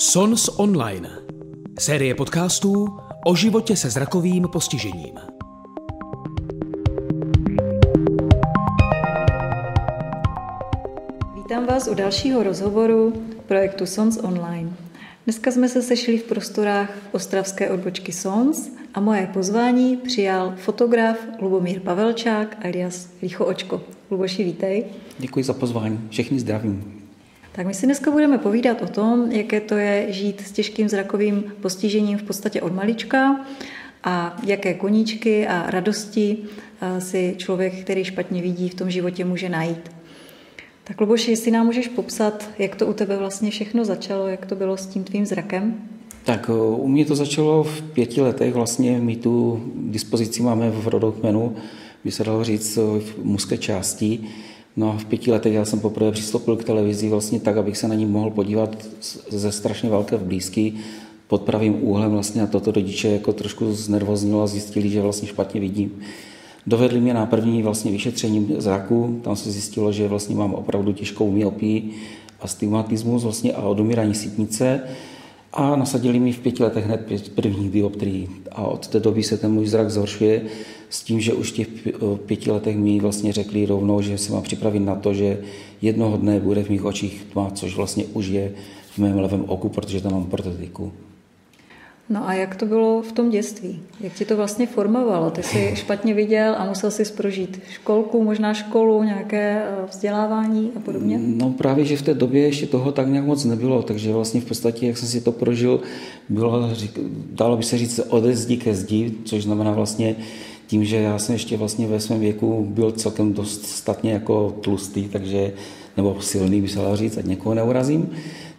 [0.00, 1.10] Sons Online.
[1.78, 5.14] Série podcastů o životě se zrakovým postižením.
[11.34, 13.12] Vítám vás u dalšího rozhovoru
[13.46, 14.70] projektu Sons Online.
[15.24, 21.80] Dneska jsme se sešli v prostorách ostravské odbočky Sons a moje pozvání přijal fotograf Lubomír
[21.80, 23.80] Pavelčák alias Licho Očko.
[24.10, 24.84] Luboši, vítej.
[25.18, 26.00] Děkuji za pozvání.
[26.10, 26.97] Všechny zdravím.
[27.58, 31.44] Tak my si dneska budeme povídat o tom, jaké to je žít s těžkým zrakovým
[31.60, 33.40] postižením v podstatě od malička
[34.04, 36.38] a jaké koníčky a radosti
[36.80, 39.90] eh, si člověk, který špatně vidí, v tom životě může najít.
[40.84, 44.54] Tak Luboši, jestli nám můžeš popsat, jak to u tebe vlastně všechno začalo, jak to
[44.54, 45.74] bylo s tím tvým zrakem?
[46.24, 50.88] Tak eh, u mě to začalo v pěti letech, vlastně my tu dispozici máme v
[50.88, 51.56] rodokmenu,
[52.04, 54.28] by se dalo říct v mužské části,
[54.78, 57.88] No a v pěti letech já jsem poprvé přistoupil k televizi vlastně tak, abych se
[57.88, 58.86] na ní mohl podívat
[59.30, 60.72] ze strašně velké v blízky
[61.28, 65.60] pod pravým úhlem vlastně a toto rodiče jako trošku znervoznilo a zjistili, že vlastně špatně
[65.60, 66.00] vidím.
[66.66, 71.30] Dovedli mě na první vlastně vyšetření zraku, tam se zjistilo, že vlastně mám opravdu těžkou
[71.30, 71.90] myopii,
[72.40, 74.80] astigmatismus vlastně a odumírání sítnice.
[75.52, 78.28] A nasadili mi v pěti letech hned první dioptrii.
[78.52, 80.42] A od té doby se ten můj zrak zhoršuje
[80.90, 81.68] s tím, že už v těch
[82.26, 85.40] pěti letech mi vlastně řekli rovnou, že se má připravit na to, že
[85.82, 88.52] jednoho dne bude v mých očích tma, což vlastně už je
[88.90, 90.92] v mém levém oku, protože tam mám protetiku.
[92.10, 93.80] No a jak to bylo v tom dětství?
[94.00, 95.30] Jak ti to vlastně formovalo?
[95.30, 100.80] Ty jsi špatně viděl a musel si prožít školku, možná školu, nějaké eh, vzdělávání a
[100.80, 101.20] podobně?
[101.22, 104.44] No právě, že v té době ještě toho tak nějak moc nebylo, takže vlastně v
[104.44, 105.80] podstatě, jak jsem si to prožil,
[106.28, 106.70] bylo,
[107.32, 110.16] dalo by se říct, ode zdi ke zdi, což znamená vlastně
[110.68, 115.08] tím, že já jsem ještě vlastně ve svém věku byl celkem dost statně jako tlustý,
[115.08, 115.52] takže,
[115.96, 118.10] nebo silný, by se dalo říct, ať někoho neurazím.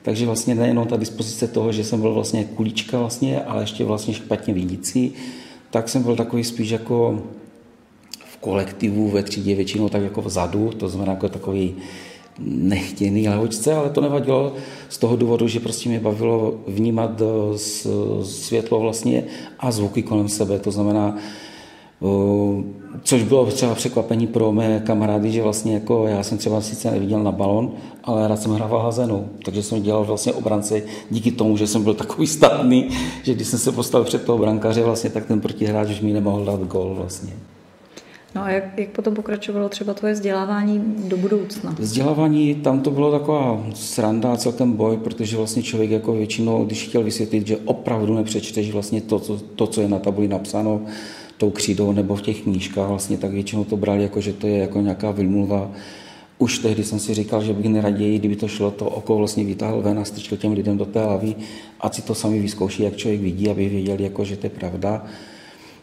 [0.02, 4.14] Takže vlastně nejenom ta dispozice toho, že jsem byl vlastně kulička vlastně, ale ještě vlastně
[4.14, 5.12] špatně vidící,
[5.70, 7.24] tak jsem byl takový spíš jako
[8.26, 11.76] v kolektivu ve třídě většinou tak jako vzadu, to znamená jako takový
[12.40, 14.54] nechtěný lehočce, ale to nevadilo
[14.90, 17.22] z toho důvodu, že prostě mě bavilo vnímat
[18.24, 19.24] světlo vlastně
[19.60, 20.60] a zvuky kolem sebe.
[20.60, 21.18] To znamená,
[23.04, 27.24] Což bylo třeba překvapení pro mé kamarády, že vlastně jako já jsem třeba sice neviděl
[27.24, 27.72] na balon,
[28.04, 29.28] ale rád jsem hrával hazenou.
[29.46, 32.90] Takže jsem dělal vlastně obrance díky tomu, že jsem byl takový statný,
[33.24, 36.46] že když jsem se postavil před toho brankaře, vlastně, tak ten protihráč už mi nemohl
[36.46, 37.34] dát gol vlastně.
[38.36, 41.76] No a jak, jak potom pokračovalo třeba tvoje vzdělávání do budoucna?
[41.80, 47.04] Vzdělávání, tam to bylo taková sranda, celkem boj, protože vlastně člověk jako většinou, když chtěl
[47.04, 50.82] vysvětlit, že opravdu nepřečteš vlastně to, co, to, co je na tabuli napsáno,
[51.40, 54.58] tou křídou nebo v těch knížkách vlastně, tak většinou to brali jako, že to je
[54.58, 55.72] jako nějaká vymluva.
[56.38, 59.82] Už tehdy jsem si říkal, že bych neraději, kdyby to šlo, to oko vlastně vytáhl
[59.82, 61.36] ven a strčil těm lidem do té hlavy,
[61.80, 65.06] ať si to sami vyzkouší, jak člověk vidí, aby věděli, jako, že to je pravda.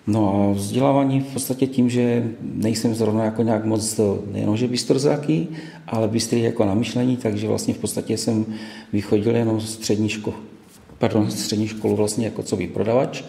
[0.07, 4.01] No a vzdělávání v podstatě tím, že nejsem zrovna jako nějak moc
[4.33, 5.49] nejenom, že bystrozraký,
[5.87, 8.47] ale bystrý jako na myšlení, takže vlastně v podstatě jsem
[8.93, 10.37] vychodil jenom střední školu,
[10.99, 13.25] pardon, střední školu vlastně jako co prodavač.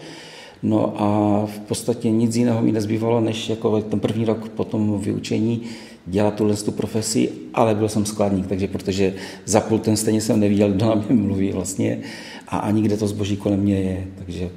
[0.62, 5.00] No a v podstatě nic jiného mi nezbývalo, než jako ten první rok po tom
[5.00, 5.62] vyučení
[6.06, 9.14] dělat tuhle tu profesi, ale byl jsem skladník, takže protože
[9.44, 12.00] za pultem stejně jsem neviděl, kdo na mě mluví vlastně
[12.48, 14.50] a ani kde to zboží kolem mě je, takže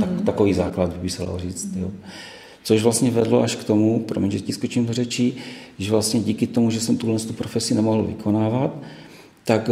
[0.00, 0.18] tak, hmm.
[0.18, 1.68] takový základ by se dalo říct.
[1.76, 1.90] Jo.
[2.64, 5.36] Což vlastně vedlo až k tomu, promiň, že ti skočím do řečí,
[5.78, 8.76] že vlastně díky tomu, že jsem tuhle tu profesi nemohl vykonávat,
[9.44, 9.70] tak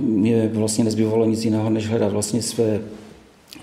[0.00, 2.80] mě vlastně nezbývalo nic jiného, než hledat vlastně své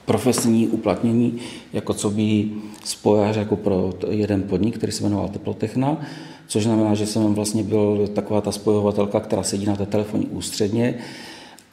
[0.06, 1.38] profesní uplatnění,
[1.74, 2.50] jako co by
[2.84, 6.02] spojař jako pro jeden podnik, který se jmenoval Teplotechna,
[6.48, 10.96] což znamená, že jsem vlastně byl taková ta spojovatelka, která sedí na té telefonní ústředně,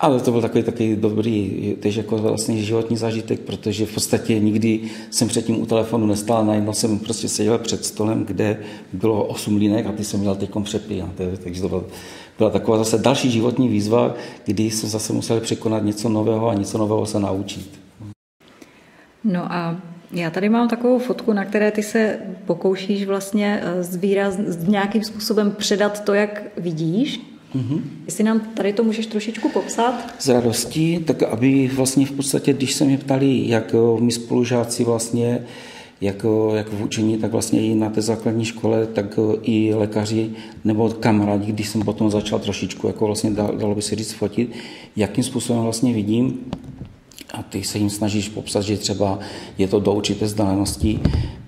[0.01, 4.81] ale to byl takový, takový dobrý, tež jako vlastně životní zážitek, protože v podstatě nikdy
[5.11, 8.61] jsem předtím u telefonu nestál, najednou jsem prostě seděl před stolem, kde
[8.93, 11.11] bylo 8 línek a ty jsem měl teď přepínat.
[11.45, 11.83] Takže to byla,
[12.39, 14.15] byla taková zase další životní výzva,
[14.45, 17.82] kdy jsem zase musel překonat něco nového a něco nového se naučit.
[19.25, 19.81] No a
[20.13, 25.51] já tady mám takovou fotku, na které ty se pokoušíš vlastně eh, zvýraz, nějakým způsobem
[25.59, 27.21] předat to, jak vidíš.
[27.57, 27.81] Mm-hmm.
[28.05, 30.15] Jestli nám tady to můžeš trošičku popsat?
[30.19, 34.85] S radostí, tak aby vlastně v podstatě, když se mě ptali, jak eh, mi spolužáci
[34.85, 35.45] vlastně,
[36.01, 40.31] jak, eh, jak v učení, tak vlastně i na té základní škole, tak i lékaři
[40.65, 44.53] nebo kamarádi, když jsem potom začal trošičku, jako vlastně dalo by se říct, fotit,
[44.97, 46.39] jakým způsobem vlastně vidím,
[47.33, 49.19] a ty se jim snažíš popsat, že třeba
[49.59, 51.01] je to do určité vzdálenosti,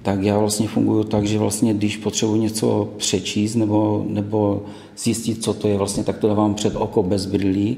[0.03, 4.63] tak já vlastně funguji tak, že vlastně když potřebuji něco přečíst nebo, nebo
[4.97, 7.77] zjistit, co to je vlastně, tak to dávám před oko bez brýlí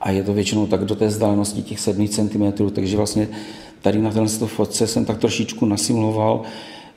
[0.00, 3.28] a je to většinou tak do té vzdálenosti těch 7 cm, takže vlastně
[3.82, 6.42] tady na této fotce jsem tak trošičku nasimuloval,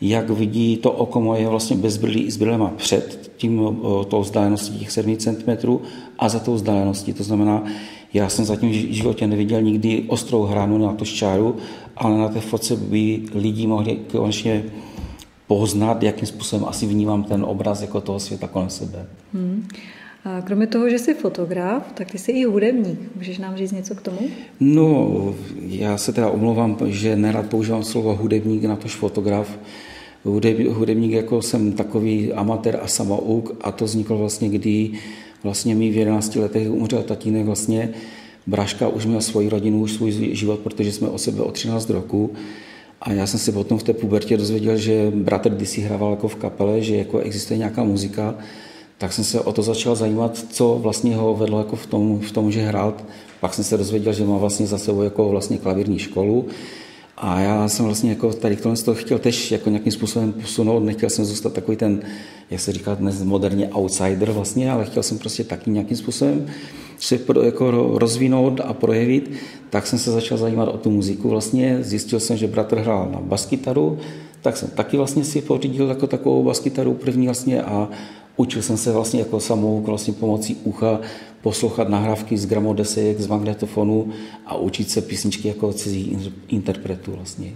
[0.02, 4.80] jak vidí to oko moje vlastně bez brýlí i s brýlema před tím, tou vzdáleností
[4.80, 5.78] těch 7 cm
[6.20, 7.14] a za tou vzdáleností.
[7.14, 7.64] To znamená,
[8.14, 11.56] já jsem zatím v životě neviděl nikdy ostrou hranu na to šťáru,
[11.98, 14.64] ale na té fotce by lidi mohli konečně
[15.48, 19.06] poznat, jakým způsobem asi vnímám ten obraz jako toho světa kolem sebe.
[19.34, 19.68] Hmm.
[20.26, 23.00] A kromě toho, že jsi fotograf, tak ty jsi i hudebník.
[23.16, 24.20] Můžeš nám říct něco k tomu?
[24.60, 25.12] No,
[25.62, 29.58] já se teda omlouvám, že nerad používám slovo hudebník, na tož fotograf.
[30.24, 34.92] Hudebník jako jsem takový amatér a samouk a to vzniklo vlastně, kdy
[35.44, 37.94] vlastně mi v 11 letech umřel tatínek vlastně,
[38.48, 42.34] Braška už měl svoji rodinu, už svůj život, protože jsme o sebe o 13 roku.
[43.02, 46.36] A já jsem si potom v té pubertě dozvěděl, že bratr kdysi hrával jako v
[46.36, 48.36] kapele, že jako existuje nějaká muzika,
[48.98, 52.32] tak jsem se o to začal zajímat, co vlastně ho vedlo jako v tom, v
[52.32, 52.94] tom že hrál.
[53.40, 56.48] Pak jsem se dozvěděl, že má vlastně za sebou jako vlastně klavírní školu.
[57.18, 61.10] A já jsem vlastně jako tady k tomu chtěl tež jako nějakým způsobem posunout, nechtěl
[61.10, 62.02] jsem zůstat takový ten,
[62.52, 66.48] jak se říká dnes moderně, outsider vlastně, ale chtěl jsem prostě taky nějakým způsobem
[67.02, 69.32] se jako rozvinout a projevit,
[69.70, 71.30] tak jsem se začal zajímat o tu muziku.
[71.30, 74.00] Vlastně zjistil jsem, že bratr hrál na baskytaru,
[74.42, 77.90] tak jsem taky vlastně si pořídil jako takovou baskytaru první vlastně a
[78.36, 81.00] učil jsem se vlastně jako samou vlastně pomocí ucha
[81.42, 84.10] poslouchat nahrávky z gramodesek, z magnetofonu
[84.46, 87.52] a učit se písničky jako cizí interpretů vlastně.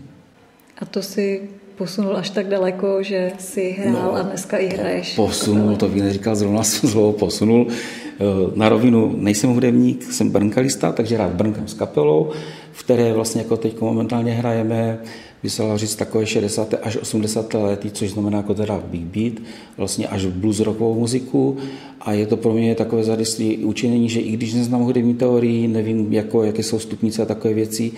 [0.78, 1.42] A to si
[1.78, 5.16] posunul až tak daleko, že si hrál no, a dneska i hraješ.
[5.16, 7.68] Posunul, to bych neříkal zrovna slovo posunul.
[7.70, 12.32] Eh, na rovinu nejsem hudebník, jsem brnkalista, takže rád brnkám s kapelou,
[12.72, 15.00] v které vlastně jako teď momentálně hrajeme,
[15.46, 16.74] by se říct takové 60.
[16.82, 17.54] až 80.
[17.54, 19.34] lety, což znamená jako teda big beat,
[19.78, 21.58] vlastně až blues rockovou muziku
[22.02, 26.14] a je to pro mě takové zadistlí učinění, že i když neznám hudební teorii, nevím,
[26.14, 27.92] jako, jaké jsou stupnice a takové věci,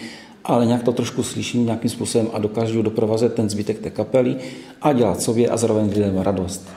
[0.44, 4.35] ale nějak to trošku slyším nějakým způsobem a dokážu doprovázet ten zbytek té kapely
[4.81, 6.67] a dělat sobě a zároveň lidem radost.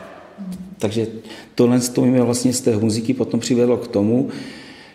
[0.78, 1.06] Takže
[1.54, 4.28] tohle to mě vlastně z té muziky potom přivedlo k tomu,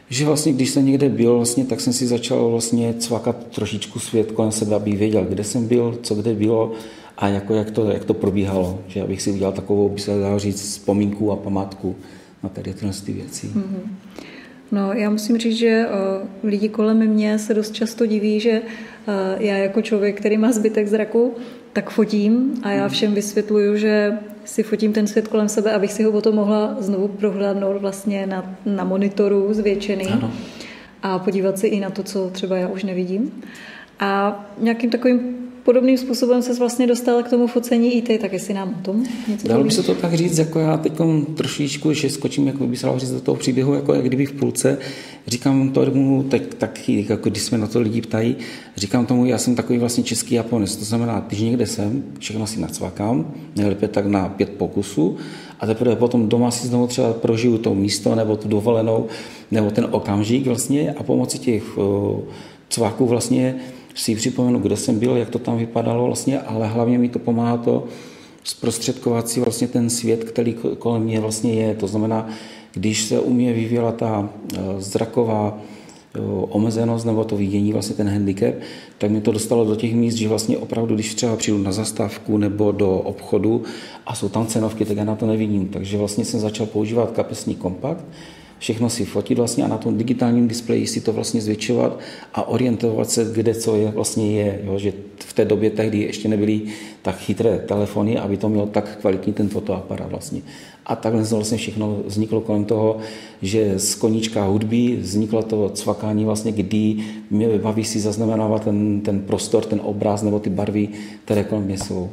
[0.09, 4.31] že vlastně, když jsem někde byl, vlastně, tak jsem si začal vlastně cvakat trošičku svět
[4.31, 6.71] kolem sebe, aby věděl, kde jsem byl, co kde bylo
[7.17, 8.79] a jako, jak, to, jak to probíhalo.
[8.87, 11.95] Že abych si udělal takovou, by se dalo říct, vzpomínku a památku
[12.43, 13.47] na tady tyhle ty věci.
[13.47, 13.89] Mm-hmm.
[14.71, 19.13] No, já musím říct, že uh, lidi kolem mě se dost často diví, že uh,
[19.41, 21.33] já jako člověk, který má zbytek zraku,
[21.73, 24.11] tak fotím a já všem vysvětluju, že
[24.45, 28.55] si fotím ten svět kolem sebe, abych si ho potom mohla znovu prohlédnout vlastně na,
[28.65, 30.31] na monitoru zvětšený ano.
[31.03, 33.41] a podívat si i na to, co třeba já už nevidím.
[33.99, 38.53] A nějakým takovým podobným způsobem se vlastně dostal k tomu focení i ty, tak jestli
[38.53, 40.93] nám o tom něco Dalo by se to tak říct, jako já teď
[41.35, 44.33] trošičku, že skočím, jako by se dalo říct do toho příběhu, jako jak kdyby v
[44.33, 44.77] půlce,
[45.27, 48.35] říkám to tomu tak, taky, jako když jsme na to lidi ptají,
[48.77, 52.59] říkám tomu, já jsem takový vlastně český Japonec, to znamená, když někde jsem, všechno si
[52.59, 55.17] nacvakám, nejlépe tak na pět pokusů,
[55.59, 59.07] a teprve potom doma si znovu třeba prožiju to místo nebo tu dovolenou,
[59.51, 62.19] nebo ten okamžik vlastně a pomocí těch uh,
[62.69, 63.55] cvaků vlastně
[63.95, 67.57] si připomenu, kde jsem byl, jak to tam vypadalo vlastně, ale hlavně mi to pomáhá
[67.57, 67.83] to
[68.43, 71.75] zprostředkovat si vlastně ten svět, který kolem mě vlastně je.
[71.75, 72.29] To znamená,
[72.73, 78.09] když se u mě vyvíjela ta eh, zraková eh, omezenost nebo to vidění, vlastně ten
[78.09, 78.53] handicap,
[78.97, 82.37] tak mě to dostalo do těch míst, že vlastně opravdu, když třeba přijdu na zastávku
[82.37, 83.63] nebo do obchodu
[84.05, 85.67] a jsou tam cenovky, tak já na to nevidím.
[85.67, 88.05] Takže vlastně jsem začal používat kapesní kompakt,
[88.59, 91.99] všechno si fotit vlastně a na tom digitálním displeji si to vlastně zvětšovat
[92.33, 94.59] a orientovat se, kde co je vlastně je.
[94.63, 94.79] Jo?
[94.79, 96.61] Že v té době tehdy ještě nebyly
[97.01, 100.41] tak chytré telefony, aby to mělo tak kvalitní ten fotoaparát vlastně.
[100.85, 102.97] A takhle vlastně všechno vzniklo kolem toho,
[103.41, 106.95] že z koníčka hudby vzniklo to cvakání vlastně, kdy
[107.31, 110.89] mě baví si zaznamenávat ten, ten prostor, ten obraz nebo ty barvy,
[111.25, 112.09] které kolem mě jsou.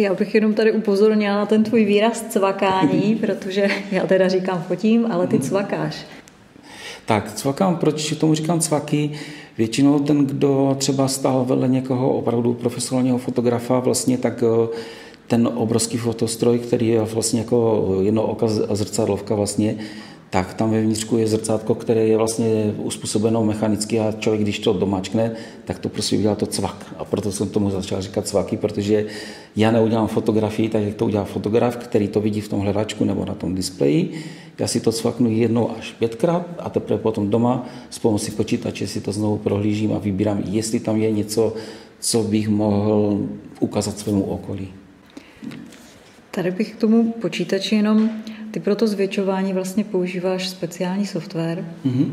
[0.00, 5.06] Já bych jenom tady upozornila na ten tvůj výraz cvakání, protože já teda říkám fotím,
[5.10, 6.06] ale ty cvakáš.
[7.06, 9.10] Tak, cvakám, proč tomu říkám cvaky?
[9.58, 14.76] Většinou ten, kdo třeba stál vedle někoho opravdu profesionálního fotografa, vlastně tak eh,
[15.26, 19.76] ten obrovský fotostroj, který je vlastně jako jedno oka zrcadlovka vlastně,
[20.30, 25.32] tak tam vevnitřku je zrcátko, které je vlastně uspůsobeno mechanicky a člověk, když to domáčkne,
[25.64, 26.94] tak to prostě udělá to cvak.
[26.98, 29.06] A proto jsem tomu začal říkat cvaky, protože
[29.56, 33.24] já neudělám fotografii, tak jak to udělá fotograf, který to vidí v tom hledačku nebo
[33.24, 34.24] na tom displeji.
[34.58, 39.00] Já si to cvaknu jednou až pětkrát a teprve potom doma s pomocí počítače si
[39.00, 41.54] to znovu prohlížím a vybírám, jestli tam je něco
[42.00, 43.18] co bych mohl
[43.60, 44.68] ukázat svému okolí.
[46.30, 48.10] Tady bych k tomu počítači jenom,
[48.50, 52.10] ty pro to zvětšování vlastně používáš speciální software, mm-hmm.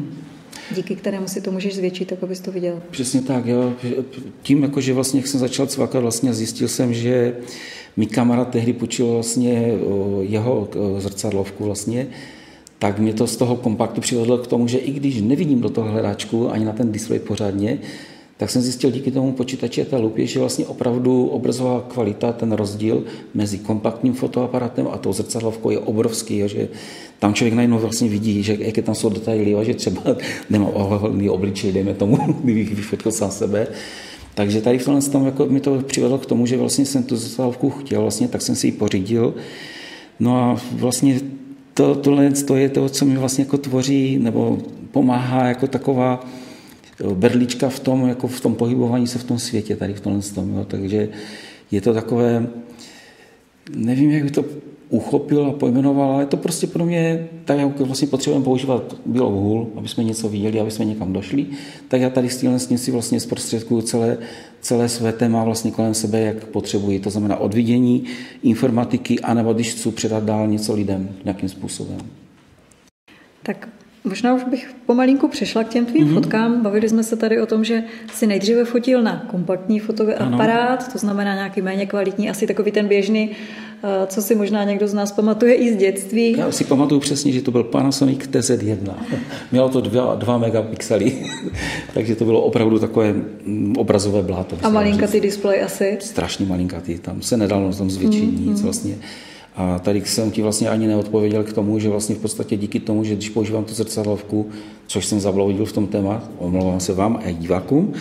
[0.76, 2.82] díky kterému si to můžeš zvětšit, tak abys to viděl.
[2.92, 3.74] Přesně tak, jo.
[4.42, 7.36] Tím, jako, že vlastně, jak jsem začal cvakat, vlastně zjistil jsem, že
[7.98, 9.78] mi kamarád tehdy počil vlastně
[10.22, 12.08] jeho zrcadlovku vlastně,
[12.80, 15.92] tak mě to z toho kompaktu přivedlo k tomu, že i když nevidím do toho
[15.92, 17.80] hledáčku ani na ten displej pořádně,
[18.38, 22.52] tak jsem zjistil díky tomu počítači a té lupě, že vlastně opravdu obrazová kvalita, ten
[22.52, 23.04] rozdíl
[23.34, 26.68] mezi kompaktním fotoaparatem a tou zrcadlovkou je obrovský, jo, že
[27.20, 30.02] tam člověk najednou vlastně vidí, že jaké tam jsou detaily, jo, že třeba
[30.50, 33.68] nemá oholný obličej, dejme tomu, kdybych vyfotil sám sebe,
[34.36, 37.16] takže tady v tomhle tom jako mi to přivedlo k tomu, že vlastně jsem tu
[37.16, 39.34] zrcadlovku chtěl, vlastně, tak jsem si ji pořídil.
[40.20, 41.20] No a vlastně
[41.74, 44.58] to, tohle to je to, co mi vlastně jako tvoří nebo
[44.92, 46.26] pomáhá jako taková
[47.14, 50.58] berlička v tom, jako v tom pohybování se v tom světě, tady v tomhle tom.
[50.58, 50.66] Jo.
[50.66, 51.10] Takže
[51.72, 52.48] je to takové,
[53.76, 54.46] nevím, jak by to
[54.90, 59.42] uchopil a pojmenoval, ale je to prostě pro mě, tak jak vlastně potřebujeme používat bílou
[59.42, 61.46] hůl, aby jsme něco viděli, aby jsme někam došli,
[61.88, 64.18] tak já tady s tím si vlastně zprostředkuju celé,
[64.62, 67.00] celé své téma vlastně kolem sebe, jak potřebuji.
[67.00, 68.04] To znamená odvidění,
[68.44, 72.00] informatiky, anebo když chci předat dál něco lidem nějakým způsobem.
[73.44, 73.70] Tak
[74.08, 76.14] Možná už bych pomalinku přešla k těm tvým mm-hmm.
[76.14, 76.62] fotkám.
[76.62, 77.84] Bavili jsme se tady o tom, že
[78.14, 80.90] si nejdříve fotil na kompaktní fotoaparát, ano.
[80.92, 83.32] to znamená nějaký méně kvalitní, asi takový ten běžný,
[83.84, 86.36] eh, co si možná někdo z nás pamatuje i z dětství.
[86.38, 88.94] Já si pamatuju přesně, že to byl Panasonic TZ1.
[89.52, 89.82] Mělo to
[90.16, 91.14] 2 megapixely,
[91.94, 94.58] takže to bylo opravdu takové mm, obrazové bláto.
[94.64, 95.98] A malinkatý displej asi?
[96.02, 98.50] Strašně malinkatý, tam se nedalo tam zvětšit mm-hmm.
[98.50, 98.96] nic vlastně.
[99.58, 103.04] A tady jsem ti vlastně ani neodpověděl k tomu, že vlastně v podstatě díky tomu,
[103.04, 104.50] že když používám tu zrcadlovku,
[104.88, 107.94] což jsem zabloudil v tom témat, omlouvám se vám a divákům,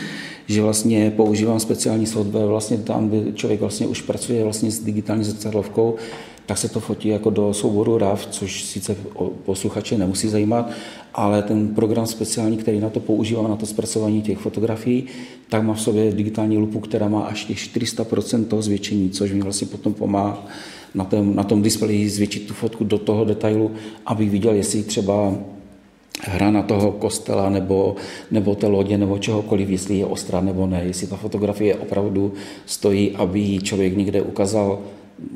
[0.47, 5.25] že vlastně používám speciální software, vlastně tam, kde člověk vlastně už pracuje vlastně s digitální
[5.25, 5.95] zrcadlovkou,
[6.47, 8.97] tak se to fotí jako do souboru RAV, což sice
[9.45, 10.71] posluchače nemusí zajímat,
[11.15, 15.05] ale ten program speciální, který na to používám, na to zpracování těch fotografií,
[15.49, 19.41] tak má v sobě digitální lupu, která má až těch 400% toho zvětšení, což mi
[19.41, 20.47] vlastně potom pomáhá
[20.97, 23.71] na tom, na tom displeji zvětšit tu fotku do toho detailu,
[24.07, 25.35] abych viděl, jestli třeba
[26.21, 27.97] hra na toho kostela nebo,
[28.31, 32.33] nebo té lodě nebo čehokoliv, jestli je ostrá nebo ne, jestli ta fotografie opravdu
[32.67, 34.79] stojí, aby ji člověk někde ukázal,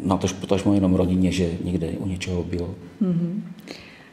[0.02, 2.74] na tož potažmo jenom rodině, že někde u něčeho bylo.
[3.02, 3.40] Mm-hmm.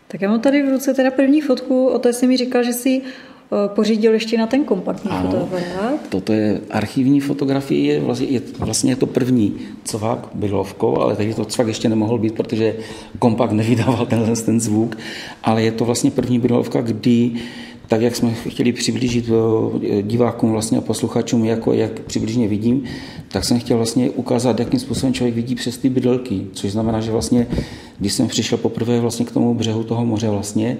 [0.08, 2.74] Tak já mám tady v ruce teda první fotku, o té jsi mi říkal, že
[2.74, 3.02] si
[3.68, 6.00] pořídil ještě na ten kompaktní ano, fotoaparát.
[6.10, 11.46] Toto je archivní fotografie, je vlastně, je vlastně to první cvak bylovkou, ale tady to
[11.46, 12.76] cvak ještě nemohl být, protože
[13.20, 14.98] kompakt nevydával tenhle ten zvuk,
[15.44, 17.32] ale je to vlastně první bylovka, kdy
[17.88, 22.84] tak jak jsme chtěli přiblížit eh, divákům vlastně a posluchačům, jako jak přibližně vidím,
[23.28, 27.12] tak jsem chtěl vlastně ukázat, jakým způsobem člověk vidí přes ty bydlky, což znamená, že
[27.12, 27.48] vlastně,
[28.00, 30.78] když jsem přišel poprvé vlastně k tomu břehu toho moře vlastně,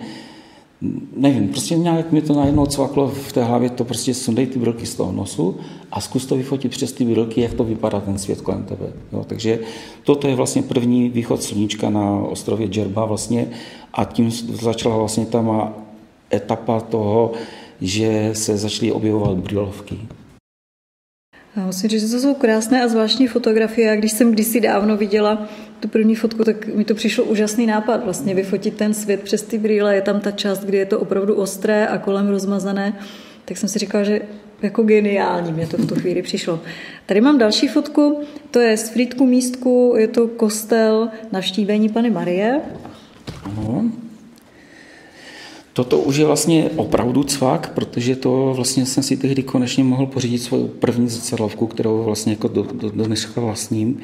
[1.16, 4.86] nevím, prostě nějak mi to najednou cvaklo v té hlavě, to prostě sundej ty brilky
[4.86, 5.58] z toho nosu
[5.92, 8.94] a zkus to vyfotit přes ty brilky, jak to vypadá ten svět kolem tebe.
[9.14, 9.60] Jo, takže
[10.04, 13.48] toto je vlastně první východ sluníčka na ostrově Džerba vlastně
[13.94, 14.32] a tím
[14.62, 15.74] začala vlastně ta
[16.34, 17.32] etapa toho,
[17.82, 19.98] že se začaly objevovat brilovky.
[21.58, 23.92] Já musím říct, že to jsou krásné a zvláštní fotografie.
[23.92, 25.48] A když jsem kdysi dávno viděla
[25.80, 29.58] tu první fotku, tak mi to přišlo úžasný nápad vlastně vyfotit ten svět přes ty
[29.58, 29.96] brýle.
[29.96, 33.00] Je tam ta část, kdy je to opravdu ostré a kolem rozmazané.
[33.46, 34.22] Tak jsem si říkala, že
[34.62, 36.60] jako geniální mě to v tu chvíli přišlo.
[37.06, 38.20] Tady mám další fotku,
[38.52, 42.62] to je z Frýdku místku, je to kostel navštívení Pany Marie.
[43.44, 43.92] Ano.
[45.74, 50.40] Toto už je vlastně opravdu cvak, protože to vlastně jsem si tehdy konečně mohl pořídit
[50.40, 54.00] svou první zrcadlovku, kterou vlastně jako do, do, do dneška vlastním.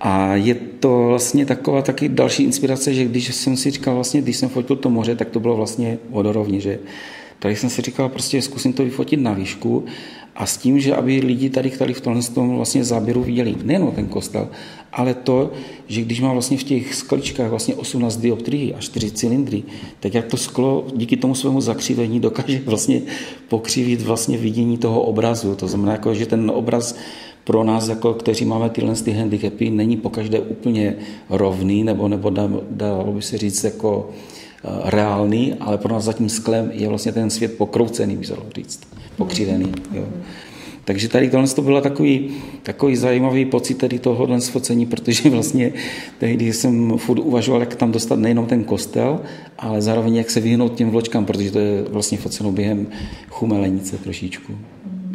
[0.00, 4.36] A je to vlastně taková taky další inspirace, že když jsem si říkal vlastně, když
[4.36, 6.78] jsem fotil to moře, tak to bylo vlastně vodorovně, že
[7.38, 9.84] tady jsem si říkal, prostě zkusím to vyfotit na výšku
[10.36, 13.90] a s tím, že aby lidi tady, tady v tomhle tom vlastně záběru viděli nejen
[13.94, 14.48] ten kostel,
[14.92, 15.52] ale to,
[15.86, 19.62] že když má vlastně v těch skličkách vlastně 18 dioptrií a 4 cylindry,
[20.00, 23.02] tak jak to sklo díky tomu svému zakřivení dokáže vlastně
[23.48, 25.54] pokřivit vlastně vidění toho obrazu.
[25.54, 26.96] To znamená, jako, že ten obraz
[27.44, 30.96] pro nás, jako, kteří máme tyhle ty handicapy, není pokaždé úplně
[31.30, 32.30] rovný, nebo, nebo
[32.70, 37.30] dalo by se říct jako eh, reálný, ale pro nás zatím sklem je vlastně ten
[37.30, 38.80] svět pokroucený, by se dalo říct,
[39.16, 39.72] pokřivený.
[39.92, 40.04] Jo.
[40.84, 42.30] Takže tady tohle to byl takový,
[42.62, 45.72] takový zajímavý pocit tady tohohle sfocení, protože vlastně
[46.18, 49.20] tehdy jsem furt uvažoval, jak tam dostat nejenom ten kostel,
[49.58, 52.86] ale zároveň jak se vyhnout těm vločkám, protože to je vlastně foceno během
[53.28, 54.52] chumelenice trošičku.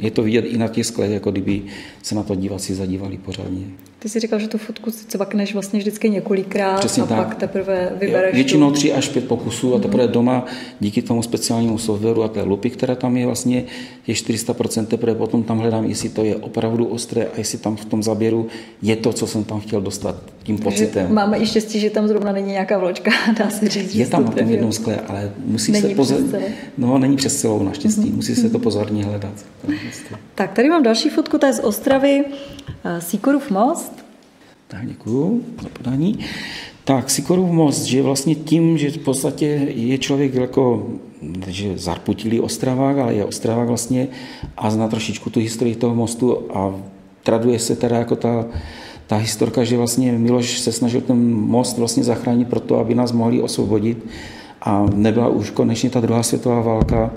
[0.02, 1.62] Je to vidět i na těch sklech, jako kdyby
[2.04, 3.66] se na to diváci zadívali pořádně.
[4.00, 7.18] Ty jsi říkal, že tu fotku si cvakneš vlastně vždycky několikrát Přesně a tak.
[7.18, 10.46] pak teprve vybereš Většinou tři až pět pokusů a teprve doma
[10.80, 13.64] díky tomu speciálnímu softwaru a té lupy, která tam je vlastně,
[14.08, 17.86] je 400%, teprve potom tam hledám, jestli to je opravdu ostré a jestli tam v
[17.86, 18.48] tom záběru
[18.82, 21.14] je to, co jsem tam chtěl dostat tím pocitem.
[21.14, 23.92] máme i štěstí, že tam zrovna není nějaká vločka, dá se říct.
[23.92, 26.20] že Je tam na tom jednom skle, ale musí Není se pozor...
[26.78, 29.34] No, není přes celou naštěstí, musí se to pozorně hledat.
[30.36, 32.26] Tak, tady mám další fotku, ta je z Ostravy,
[32.86, 33.87] eh, Síkorův most.
[34.68, 36.20] Tak děkuju za podání.
[36.84, 39.46] Tak, Sikorův most, že vlastně tím, že v podstatě
[39.76, 40.88] je člověk jako,
[41.48, 44.08] že zarputilý Ostravák, ale je Ostravák vlastně
[44.58, 46.76] a zná trošičku tu historii toho mostu a
[47.24, 48.46] traduje se teda jako ta,
[49.08, 53.42] ta historka, že vlastně Miloš se snažil ten most vlastně zachránit proto, aby nás mohli
[53.42, 54.06] osvobodit
[54.62, 57.12] a nebyla už konečně ta druhá světová válka,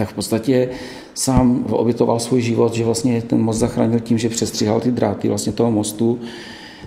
[0.00, 0.68] tak v podstatě
[1.14, 5.52] sám obětoval svůj život, že vlastně ten most zachránil tím, že přestříhal ty dráty vlastně
[5.52, 6.18] toho mostu.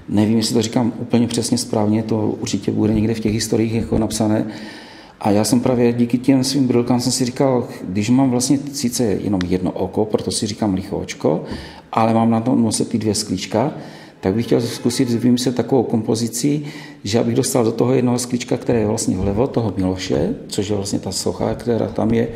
[0.09, 3.97] Nevím, jestli to říkám úplně přesně správně, to určitě bude někde v těch historiích jako
[3.97, 4.45] napsané.
[5.21, 9.03] A já jsem právě díky těm svým brilkám jsem si říkal, když mám vlastně sice
[9.03, 11.43] jenom jedno oko, proto si říkám lichoočko,
[11.91, 13.73] ale mám na tom nose ty dvě sklíčka,
[14.23, 16.65] tak bych chtěl zkusit vymyslet takovou kompozici,
[17.03, 20.75] že abych dostal do toho jednoho sklíčka, které je vlastně vlevo, toho Miloše, což je
[20.75, 22.27] vlastně ta socha, která tam je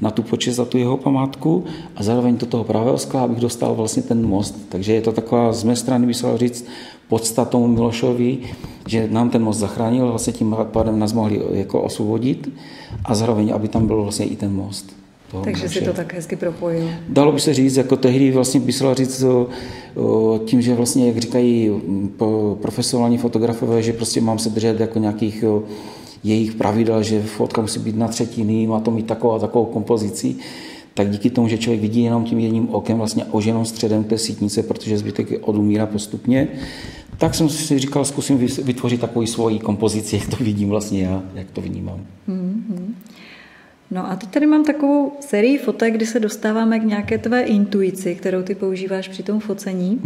[0.00, 1.64] na tu počest za tu jeho památku
[1.96, 4.56] a zároveň do toho pravého skla, abych dostal vlastně ten most.
[4.68, 6.66] Takže je to taková z mé strany, by se dalo říct,
[7.08, 8.38] podsta tomu Milošovi,
[8.88, 12.52] že nám ten most zachránil, vlastně tím pádem nás mohli jako osvobodit
[13.04, 15.03] a zároveň, aby tam byl vlastně i ten most.
[15.34, 16.90] Toho Takže si to tak hezky propojil.
[17.08, 19.48] Dalo by se říct, jako tehdy vlastně by se říct o,
[19.94, 21.70] o, tím, že vlastně, jak říkají
[22.16, 25.62] po, profesionální fotografové, že prostě mám se držet jako nějakých o,
[26.24, 30.36] jejich pravidel, že fotka musí být na třetiny, má to mít takovou a takovou kompozici,
[30.94, 34.62] tak díky tomu, že člověk vidí jenom tím jedním okem, vlastně oženou středem té sítnice,
[34.62, 36.48] protože zbytek odumírá postupně,
[37.18, 41.50] tak jsem si říkal, zkusím vytvořit takovou svoji kompozici, jak to vidím vlastně já, jak
[41.50, 42.00] to vnímám.
[43.90, 48.14] No a teď tady mám takovou sérii fotek, kdy se dostáváme k nějaké tvé intuici,
[48.14, 50.00] kterou ty používáš při tom focení.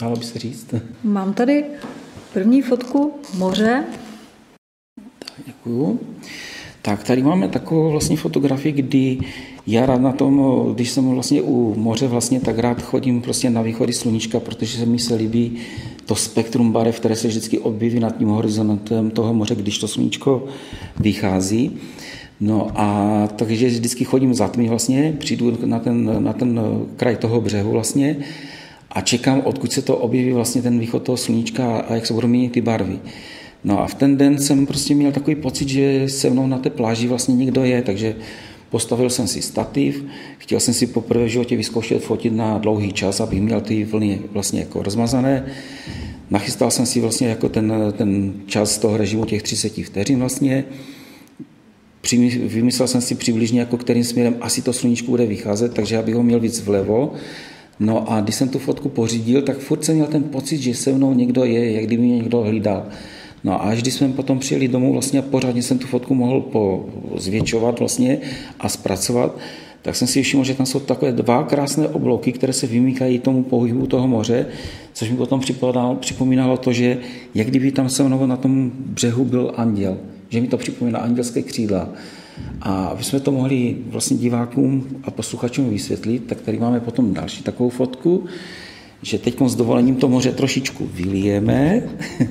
[0.00, 0.74] Dalo by se říct.
[1.04, 1.64] Mám tady
[2.32, 3.84] první fotku moře.
[5.46, 6.00] Děkuju.
[6.82, 9.18] Tak tady máme takovou vlastně fotografii, kdy
[9.66, 13.62] já rád na tom, když jsem vlastně u moře, vlastně tak rád chodím prostě na
[13.62, 15.56] východy sluníčka, protože se mi se líbí
[16.06, 20.44] to spektrum barev, které se vždycky objeví nad tím horizontem toho moře, když to sluníčko
[21.00, 21.80] vychází.
[22.42, 26.60] No a takže vždycky chodím za tmy vlastně, přijdu na ten, na ten
[26.96, 28.16] kraj toho břehu vlastně
[28.90, 32.28] a čekám, odkud se to objeví vlastně ten východ toho sluníčka a jak se budou
[32.28, 32.98] měnit ty barvy.
[33.64, 36.70] No a v ten den jsem prostě měl takový pocit, že se mnou na té
[36.70, 38.16] pláži vlastně někdo je, takže
[38.70, 40.04] postavil jsem si stativ,
[40.38, 44.20] chtěl jsem si poprvé v životě vyzkoušet fotit na dlouhý čas, abych měl ty vlny
[44.32, 45.46] vlastně jako rozmazané.
[46.30, 50.64] Nachystal jsem si vlastně jako ten, ten čas toho režimu těch 30 vteřin vlastně.
[52.46, 56.22] Vymyslel jsem si přibližně, jako kterým směrem asi to sluníčko bude vycházet, takže abych ho
[56.22, 57.12] měl víc vlevo.
[57.80, 60.92] No a když jsem tu fotku pořídil, tak furt jsem měl ten pocit, že se
[60.92, 62.86] mnou někdo je, jak kdyby mě někdo hlídal.
[63.44, 66.40] No a až když jsme potom přijeli domů vlastně a pořádně jsem tu fotku mohl
[66.40, 66.86] po,
[67.16, 68.18] zvětšovat vlastně
[68.60, 69.38] a zpracovat,
[69.82, 73.42] tak jsem si všiml, že tam jsou takové dva krásné obloky, které se vymýkají tomu
[73.42, 74.46] pohybu toho moře,
[74.92, 75.40] což mi potom
[76.00, 76.98] připomínalo to, že
[77.34, 79.98] jak kdyby tam se mnou na tom břehu byl anděl,
[80.32, 81.88] že mi to připomíná andělské křídla.
[82.60, 87.42] A aby jsme to mohli vlastně divákům a posluchačům vysvětlit, tak tady máme potom další
[87.42, 88.24] takovou fotku,
[89.02, 91.82] že teď s dovolením to moře trošičku vylijeme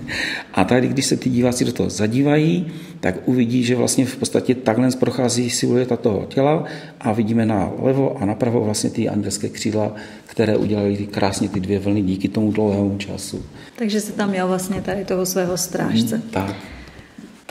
[0.54, 4.56] a tady, když se ty diváci do toho zadívají, tak uvidí, že vlastně v podstatě
[4.56, 6.64] takhle prochází silueta toho těla
[7.00, 11.60] a vidíme na levo a napravo vlastně ty andělské křídla, které udělali ty krásně ty
[11.60, 13.46] dvě vlny díky tomu dlouhému času.
[13.76, 16.22] Takže se tam měl vlastně tady toho svého strážce.
[16.32, 16.81] Tak.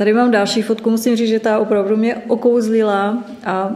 [0.01, 3.71] Tady mám další fotku, musím říct, že ta opravdu mě okouzlila a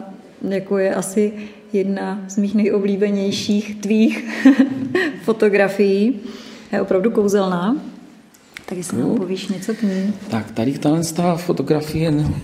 [0.49, 1.33] jako je asi
[1.73, 4.45] jedna z mých nejoblíbenějších tvých
[5.23, 6.21] fotografií.
[6.73, 7.77] Je opravdu kouzelná.
[8.67, 10.15] Tak jestli nám povíš něco k ní.
[10.31, 12.35] Tak tady tahle ta fotografie no,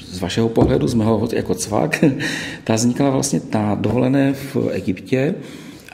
[0.00, 2.04] z vašeho pohledu, z mého jako cvak,
[2.64, 5.34] ta vznikla vlastně ta dovolené v Egyptě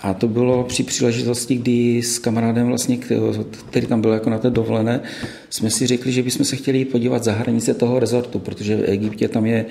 [0.02, 2.98] a to bylo při příležitosti, kdy s kamarádem, vlastně,
[3.68, 5.00] který tam byl jako na té dovolené,
[5.50, 9.28] jsme si řekli, že bychom se chtěli podívat za hranice toho rezortu, protože v Egyptě
[9.28, 9.66] tam je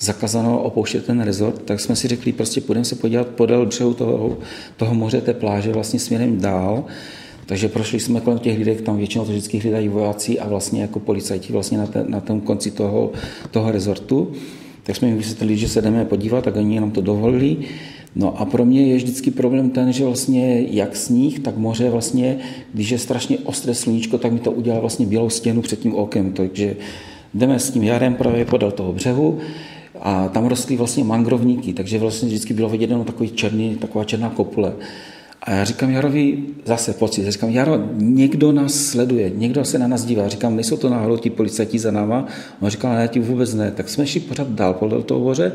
[0.00, 4.38] zakázáno opouštět ten rezort, tak jsme si řekli, prostě půjdeme se podívat podél břehu toho,
[4.76, 6.84] toho moře, té pláže, vlastně směrem dál.
[7.46, 11.00] Takže prošli jsme kolem těch lidí, tam většinou to vždycky hlídají vojáci a vlastně jako
[11.00, 13.12] policajti vlastně na, ten, na tom konci toho,
[13.50, 14.32] toho rezortu.
[14.82, 17.56] Tak jsme jim vysvětlili, že se jdeme podívat, tak oni nám to dovolili.
[18.16, 22.38] No a pro mě je vždycky problém ten, že vlastně jak sníh, tak moře vlastně,
[22.74, 26.32] když je strašně ostré sluníčko, tak mi to udělá vlastně bílou stěnu před tím okem.
[26.32, 26.76] Takže
[27.34, 29.38] jdeme s tím jarem právě podél toho břehu
[30.00, 34.30] a tam rostly vlastně mangrovníky, takže vlastně vždycky bylo vidět jenom takový černý, taková černá
[34.30, 34.72] kopule.
[35.42, 40.04] A já říkám Jarovi zase pocit, říkám, Jaro, někdo nás sleduje, někdo se na nás
[40.04, 40.28] dívá.
[40.28, 42.26] Říkám, nejsou to náhodou ti policajti za náma?
[42.60, 43.70] On říkal, ne, ti vůbec ne.
[43.70, 45.52] Tak jsme šli pořád dál podle toho hoře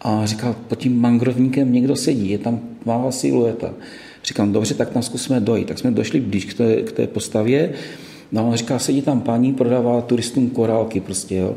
[0.00, 3.74] a říkal, pod tím mangrovníkem někdo sedí, je tam mává silueta.
[4.24, 5.68] Říkám, dobře, tak tam zkusíme dojít.
[5.68, 7.72] Tak jsme došli blíž k té, k té postavě.
[8.32, 11.56] No on říká, sedí tam paní, prodává turistům korálky prostě, jo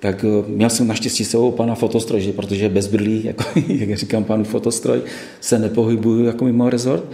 [0.00, 4.24] tak eh, měl jsem naštěstí sebou pana fotostroj, že, protože bez brýlí, jako, jak říkám
[4.24, 5.00] panu fotostroj,
[5.40, 7.04] se nepohybuju jako mimo rezort,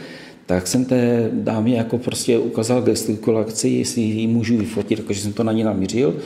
[0.47, 5.45] tak jsem té dámě jako prostě ukázal gestikulaci, jestli ji můžu vyfotit, jakože jsem to
[5.45, 6.17] na ní namířil.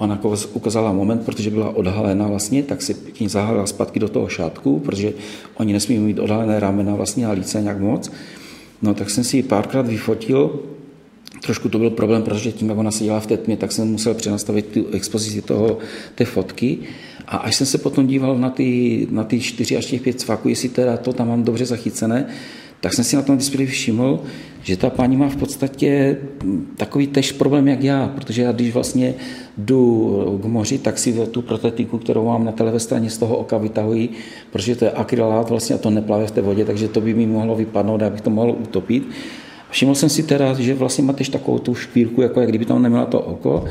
[0.00, 0.20] Ona
[0.52, 5.12] ukázala moment, protože byla odhalená vlastně, tak si ní zahalila zpátky do toho šátku, protože
[5.54, 8.12] oni nesmí mít odhalené ramena vlastně a líce nějak moc.
[8.82, 10.60] No tak jsem si ji párkrát vyfotil,
[11.42, 14.14] Trošku to byl problém, protože tím, jak ona seděla v té tmě, tak jsem musel
[14.14, 15.78] přenastavit tu expozici toho,
[16.14, 16.78] té fotky.
[17.26, 20.48] A až jsem se potom díval na ty, na ty čtyři až těch pět cvaků,
[20.48, 22.26] jestli teda to tam mám dobře zachycené,
[22.80, 24.20] tak jsem si na tom displeji všiml,
[24.62, 26.16] že ta paní má v podstatě
[26.76, 29.14] takový tež problém, jak já, protože já když vlastně
[29.58, 33.58] jdu k moři, tak si tu protetiku, kterou mám na té straně z toho oka
[33.58, 34.08] vytahuji,
[34.52, 37.26] protože to je akrylát vlastně a to neplave v té vodě, takže to by mi
[37.26, 39.08] mohlo vypadnout, abych to mohl utopit.
[39.70, 43.06] Všiml jsem si teda, že vlastně má takovou tu špírku, jako jak kdyby tam neměla
[43.06, 43.64] to oko,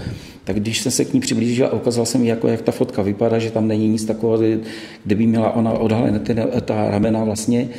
[0.43, 3.39] tak když jsem se k ní přiblížil a ukázal jsem jako jak ta fotka vypadá,
[3.39, 4.57] že tam není nic takového,
[5.03, 6.19] kde by měla ona odhalené
[6.65, 7.69] ta ramena vlastně,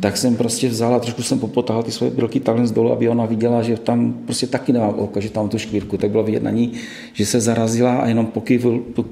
[0.00, 3.08] tak jsem prostě vzal a trošku jsem popotáhl ty svoje brilky takhle z dolu, aby
[3.08, 5.96] ona viděla, že tam prostě taky nemá oko, že tam tu škvírku.
[5.96, 6.72] Tak bylo vidět na ní,
[7.12, 8.32] že se zarazila a jenom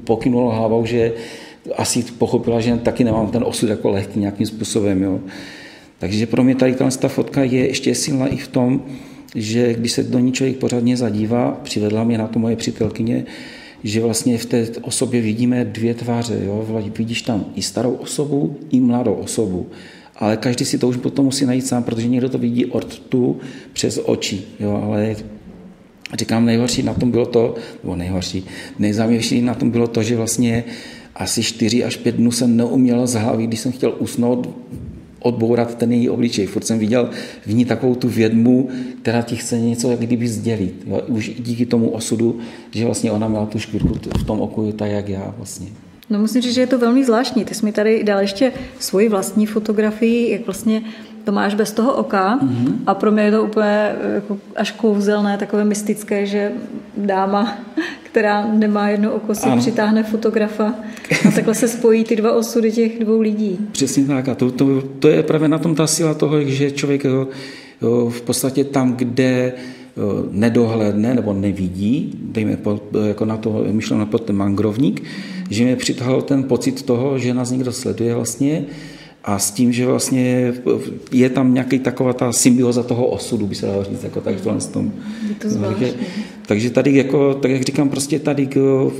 [0.05, 1.13] pokynula hlavou, že
[1.77, 5.03] asi pochopila, že taky nemám ten osud jako lehký nějakým způsobem.
[5.03, 5.21] Jo.
[6.01, 8.83] Takže pro mě tady ta fotka je ještě silná i v tom,
[9.35, 13.25] že když se do ní člověk pořádně zadívá, přivedla mě na to moje přítelkyně,
[13.85, 16.41] že vlastně v té osobě vidíme dvě tváře.
[16.45, 16.83] Jo?
[16.99, 19.67] Vidíš tam i starou osobu, i mladou osobu.
[20.17, 23.37] Ale každý si to už potom musí najít sám, protože někdo to vidí od tu
[23.73, 24.43] přes oči.
[24.61, 24.81] Jo?
[24.85, 25.17] Ale
[26.19, 28.45] říkám, nejhorší na tom bylo to, nebo nejhorší,
[28.79, 30.65] nejzáměrnější na tom bylo to, že vlastně
[31.15, 34.49] asi 4 až 5 dnů jsem neuměl z hlavy, když jsem chtěl usnout,
[35.21, 36.47] odbourat ten její obličej.
[36.47, 37.11] Furt jsem viděl
[37.47, 38.69] v ní takovou tu vědmu,
[39.03, 40.75] která ti chce něco jak kdyby sdělit.
[40.87, 41.03] Jo?
[41.09, 42.39] Už díky tomu osudu,
[42.71, 45.67] že vlastně ona měla tu škvirku v tom oku, tak jak já vlastně.
[46.11, 47.45] No musím říct, že je to velmi zvláštní.
[47.45, 50.83] Ty jsi mi tady dal ještě svoji vlastní fotografii, jak vlastně
[51.25, 52.75] to máš bez toho oka mm-hmm.
[52.87, 56.53] a pro mě je to úplně jako až kouzelné, takové mystické, že
[56.97, 57.59] dáma,
[58.11, 59.57] která nemá jedno oko, si ano.
[59.57, 60.75] přitáhne fotografa
[61.29, 63.59] a takhle se spojí ty dva osudy těch dvou lidí.
[63.73, 67.05] Přesně tak a to, to, to je právě na tom ta síla toho, že člověk
[67.05, 67.29] jo,
[67.83, 69.53] jo, v podstatě tam, kde
[70.31, 75.03] nedohledne nebo nevidí, dejme po, jako na to, myšleno pod ten mangrovník,
[75.51, 78.65] že mě přitahal ten pocit toho, že nás někdo sleduje vlastně
[79.31, 80.53] a s tím, že vlastně
[81.13, 84.67] je tam nějaký taková ta symbioza toho osudu, by se dalo říct, jako tak v
[84.73, 84.93] tom.
[85.29, 85.87] Je to zvláštní.
[86.47, 88.49] Takže tady, jako, tak jak říkám, prostě tady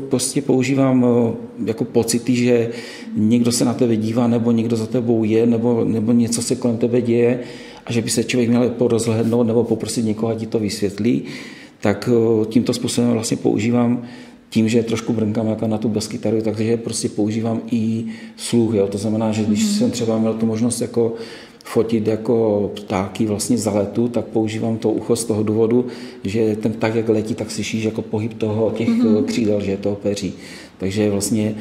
[0.09, 1.07] prostě používám
[1.65, 2.71] jako pocity, že
[3.17, 6.77] někdo se na tebe dívá, nebo někdo za tebou je, nebo, nebo něco se kolem
[6.77, 7.41] tebe děje
[7.87, 11.23] a že by se člověk měl porozhlednout nebo poprosit někoho, ať ti to vysvětlí,
[11.81, 12.09] tak
[12.49, 14.03] tímto způsobem vlastně používám
[14.51, 18.05] tím, že trošku brnkám jako na tu baskytaru, takže prostě používám i
[18.37, 18.75] sluch.
[18.75, 18.87] Jo.
[18.87, 19.69] To znamená, že když mm.
[19.69, 21.15] jsem třeba měl tu možnost jako
[21.65, 25.87] fotit jako ptáky vlastně za letu, tak používám to ucho z toho důvodu,
[26.25, 29.25] že ten pták, jak letí, tak slyšíš jako pohyb toho těch mm-hmm.
[29.25, 30.33] křídel, že je toho peří.
[30.79, 31.55] Takže vlastně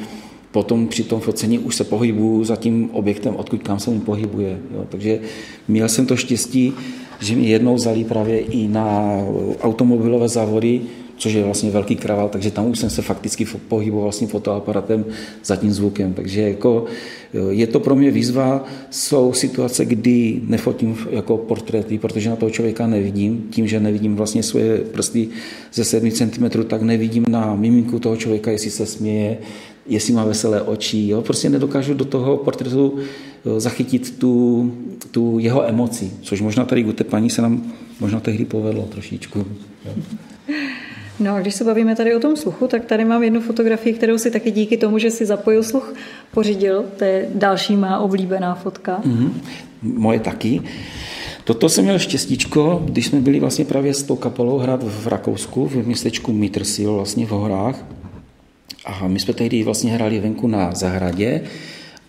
[0.52, 4.58] potom při tom focení už se pohybuju za tím objektem, odkud kam se mi pohybuje.
[4.74, 4.84] Jo.
[4.88, 5.20] Takže
[5.68, 6.72] měl jsem to štěstí,
[7.20, 9.18] že mi jednou vzali právě i na
[9.60, 10.80] automobilové závody,
[11.20, 15.04] což je vlastně velký kravál, takže tam už jsem se fakticky pohyboval vlastně fotoaparatem
[15.44, 16.14] za tím zvukem.
[16.14, 16.84] Takže jako,
[17.50, 22.86] je to pro mě výzva, jsou situace, kdy nefotím jako portréty, protože na toho člověka
[22.86, 25.28] nevidím, tím, že nevidím vlastně svoje prsty
[25.72, 29.38] ze 7 cm, tak nevidím na miminku toho člověka, jestli se směje,
[29.86, 31.08] jestli má veselé oči.
[31.08, 31.22] Jo?
[31.22, 32.98] Prostě nedokážu do toho portrétu
[33.58, 34.72] zachytit tu,
[35.10, 39.38] tu jeho emoci, což možná tady u té paní se nám možná tehdy povedlo trošičku.
[39.84, 39.92] Jo?
[41.20, 44.18] No a když se bavíme tady o tom sluchu, tak tady mám jednu fotografii, kterou
[44.18, 45.94] si taky díky tomu, že si zapojil sluch,
[46.30, 46.84] pořídil.
[46.96, 49.00] To je další má oblíbená fotka.
[49.04, 49.30] Mm-hmm.
[49.82, 50.62] Moje taky.
[51.44, 55.68] Toto jsem měl štěstíčko, když jsme byli vlastně právě s tou kapelou hrát v Rakousku,
[55.68, 57.84] v městečku Mitrsil, vlastně v horách.
[58.84, 61.42] A my jsme tehdy vlastně hráli venku na zahradě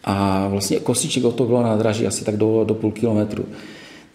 [0.04, 3.46] A vlastně kostiček od toho bylo nádraží asi tak do, do půl kilometru.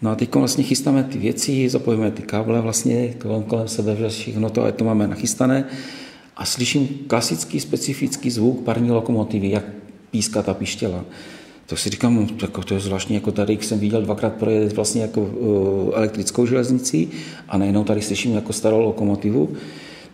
[0.01, 4.49] No a teď vlastně chystáme ty věci, zapojíme ty káble vlastně kolem, kolem sebe, všechno
[4.49, 5.65] to, a to máme nachystané.
[6.37, 9.65] A slyším klasický specifický zvuk parní lokomotivy, jak
[10.11, 11.05] píská ta pištěla.
[11.65, 15.21] Tak si říkám, jako to je zvláštní, jako tady jsem viděl dvakrát projet vlastně jako
[15.21, 17.07] uh, elektrickou železnici
[17.49, 19.49] a najednou tady slyším jako starou lokomotivu.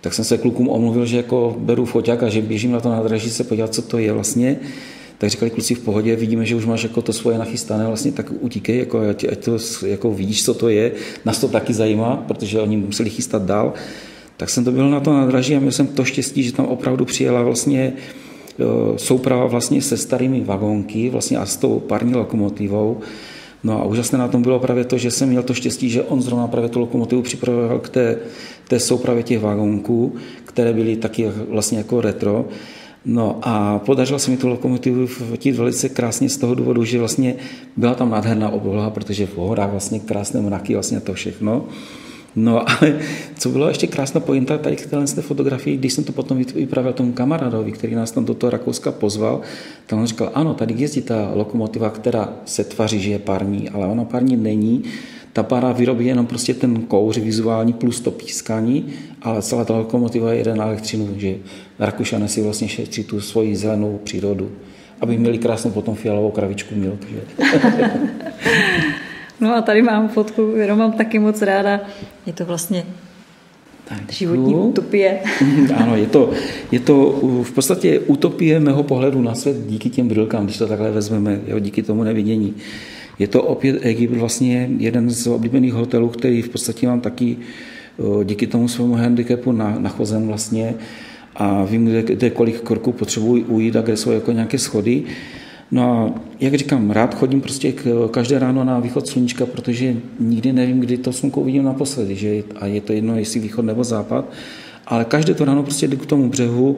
[0.01, 3.29] Tak jsem se klukům omluvil, že jako beru foťák a že běžím na to nádraží
[3.29, 4.59] se podívat, co to je vlastně
[5.23, 8.31] tak říkali kluci v pohodě, vidíme, že už máš jako to svoje nachystané, vlastně tak
[8.39, 10.91] utíkej, jako, ať, ať to jako vidíš, co to je.
[11.25, 13.73] Nás to taky zajímá, protože oni museli chystat dál.
[14.37, 17.05] Tak jsem to byl na to nádraží a měl jsem to štěstí, že tam opravdu
[17.05, 17.93] přijela vlastně e,
[18.99, 22.99] souprava vlastně se starými vagónky vlastně a s tou parní lokomotivou.
[23.63, 26.21] No a úžasné na tom bylo právě to, že jsem měl to štěstí, že on
[26.21, 28.17] zrovna právě tu lokomotivu připravoval k té,
[28.67, 32.45] té soupravě těch vagónků, které byly taky vlastně jako retro.
[33.05, 37.35] No a podařilo se mi tu lokomotivu fotit velice krásně z toho důvodu, že vlastně
[37.77, 41.65] byla tam nádherná obloha, protože v horách vlastně krásné mraky, vlastně to všechno.
[42.35, 42.99] No ale
[43.39, 47.11] co bylo ještě krásná pointa tady k téhle fotografii, když jsem to potom vypravil tomu
[47.11, 49.41] kamarádovi, který nás tam do toho Rakouska pozval,
[49.87, 53.87] tak on říkal, ano, tady jezdí ta lokomotiva, která se tvaří, že je parní, ale
[53.87, 54.83] ona parní není,
[55.33, 60.33] ta para vyrobí jenom prostě ten kouř vizuální plus to pískání, ale celá ta lokomotiva
[60.33, 61.35] jede na elektřinu, že
[61.79, 64.51] Rakušané si vlastně šetří tu svoji zelenou přírodu,
[65.01, 66.99] aby měli krásnou potom fialovou kravičku milk.
[67.09, 67.21] Že?
[69.41, 71.79] no a tady mám fotku, kterou mám taky moc ráda.
[72.25, 72.85] Je to vlastně
[73.85, 75.19] tak, životní utopie.
[75.75, 76.31] ano, je to,
[76.71, 80.91] je to v podstatě utopie mého pohledu na svět díky těm brilkám, když to takhle
[80.91, 82.55] vezmeme, jo, díky tomu nevidění.
[83.19, 87.37] Je to opět Egypt vlastně jeden z oblíbených hotelů, který v podstatě mám taky
[88.23, 90.75] díky tomu svému handicapu nachozen vlastně
[91.35, 95.03] a vím, kde, kde kolik kroků potřebuji ujít a kde jsou jako nějaké schody.
[95.71, 100.53] No a jak říkám, rád chodím prostě k, každé ráno na východ sluníčka, protože nikdy
[100.53, 102.43] nevím, kdy to slunko uvidím naposledy, že?
[102.55, 104.25] a je to jedno, jestli východ nebo západ,
[104.87, 106.77] ale každé to ráno prostě jdu k tomu břehu,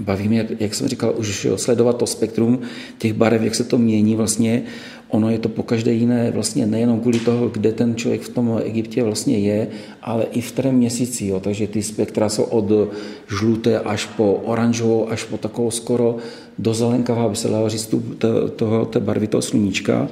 [0.00, 2.60] baví mě, jak, jak jsem říkal, už sledovat to spektrum
[2.98, 4.62] těch barev, jak se to mění vlastně
[5.08, 8.60] Ono je to po každé jiné vlastně nejenom kvůli toho, kde ten člověk v tom
[8.64, 9.68] Egyptě vlastně je,
[10.02, 11.26] ale i v kterém měsíci.
[11.26, 11.40] Jo.
[11.40, 12.90] Takže ty spektra jsou od
[13.28, 16.16] žluté až po oranžovou, až po takovou skoro
[16.58, 20.08] do zelenkavá, aby se dalo říct, tu, to, toho, té barvy toho sluníčka.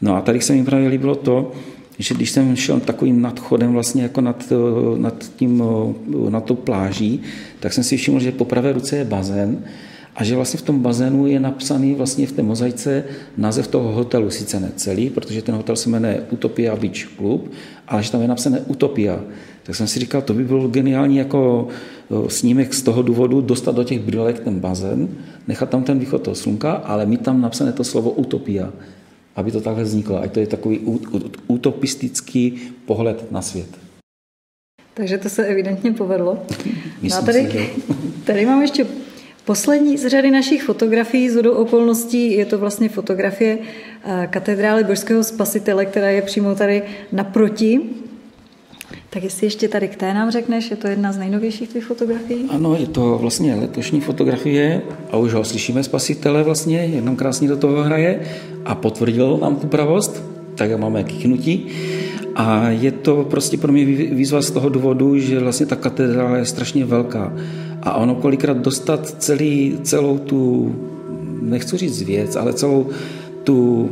[0.00, 1.52] No a tady se mi právě líbilo to,
[1.98, 4.52] že když jsem šel takovým nadchodem vlastně jako nad,
[4.96, 5.62] nad, tím,
[6.28, 7.20] nad tou pláží,
[7.60, 9.64] tak jsem si všiml, že po pravé ruce je bazén
[10.14, 13.04] a že vlastně v tom bazénu je napsaný vlastně v té mozaice
[13.36, 17.50] název toho hotelu, sice ne celý, protože ten hotel se jmenuje Utopia Beach Club,
[17.88, 19.20] ale že tam je napsané Utopia.
[19.62, 21.68] Tak jsem si říkal, to by bylo geniální jako
[22.28, 25.08] snímek z toho důvodu dostat do těch brýlek ten bazén,
[25.48, 28.72] nechat tam ten východ toho slunka, ale mít tam napsané to slovo Utopia,
[29.36, 30.22] aby to takhle vzniklo.
[30.22, 30.80] Ať to je takový
[31.46, 33.68] utopistický pohled na svět.
[34.94, 36.38] Takže to se evidentně povedlo.
[37.02, 37.70] Myslím no a tady, si,
[38.24, 38.86] tady mám ještě
[39.44, 43.58] Poslední z řady našich fotografií z okolností je to vlastně fotografie
[44.04, 47.80] eh, katedrály Božského spasitele, která je přímo tady naproti.
[49.10, 52.46] Tak jestli ještě tady k té nám řekneš, je to jedna z nejnovějších tvých fotografií?
[52.48, 57.56] Ano, je to vlastně letošní fotografie a už ho slyšíme spasitele vlastně, jenom krásně do
[57.56, 58.20] toho hraje
[58.64, 60.22] a potvrdil nám tu pravost,
[60.54, 61.66] tak máme kichnutí.
[62.34, 66.44] A je to prostě pro mě výzva z toho důvodu, že vlastně ta katedrála je
[66.44, 67.32] strašně velká
[67.82, 70.74] a ono kolikrát dostat celý, celou tu,
[71.42, 72.86] nechci říct věc, ale celou
[73.44, 73.90] tu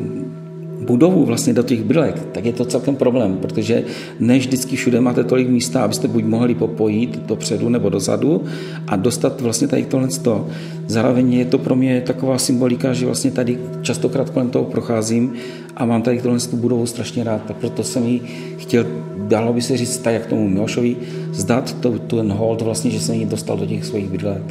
[0.80, 3.84] budovu vlastně do těch brylek, tak je to celkem problém, protože
[4.20, 8.44] ne vždycky všude máte tolik místa, abyste buď mohli popojit dopředu nebo dozadu
[8.86, 10.48] a dostat vlastně tady tohle to.
[10.86, 15.32] Zároveň je to pro mě taková symbolika, že vlastně tady častokrát kolem toho procházím
[15.80, 17.50] a mám tady tohle tu budovu strašně rád.
[17.50, 18.20] A proto jsem ji
[18.58, 20.96] chtěl, dalo by se říct, tak jak tomu Milošovi,
[21.32, 24.42] zdat to, ten hold vlastně, že jsem ji dostal do těch svých bydlek.